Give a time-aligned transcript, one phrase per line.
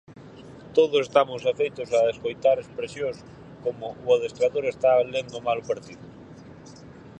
[0.77, 3.17] Todos estamos afeitos a escoitar expresións
[3.63, 6.05] como o adestrador está lendo mal o partido.